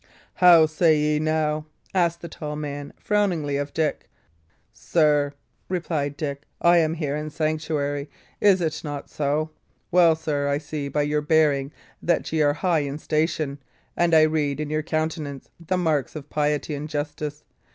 "How 0.37 0.65
say 0.65 0.97
ye 0.97 1.19
now?" 1.19 1.67
asked 1.93 2.21
the 2.21 2.27
tall 2.27 2.55
man, 2.55 2.91
frowningly, 2.97 3.57
of 3.57 3.71
Dick. 3.71 4.09
"Sir," 4.73 5.31
replied 5.69 6.17
Dick, 6.17 6.41
"I 6.59 6.77
am 6.79 6.95
here 6.95 7.15
in 7.15 7.29
sanctuary, 7.29 8.09
is 8.39 8.61
it 8.61 8.81
not 8.83 9.11
so? 9.11 9.51
Well, 9.91 10.15
sir, 10.15 10.47
I 10.47 10.57
see 10.57 10.87
by 10.89 11.03
your 11.03 11.21
bearing 11.21 11.71
that 12.01 12.33
ye 12.33 12.41
are 12.41 12.53
high 12.53 12.79
in 12.79 12.97
station, 12.97 13.59
and 13.95 14.15
I 14.15 14.23
read 14.23 14.59
in 14.59 14.71
your 14.71 14.81
countenance 14.81 15.51
the 15.63 15.77
marks 15.77 16.15
of 16.15 16.31
piety 16.31 16.73
and 16.73 16.89
justice. 16.89 17.43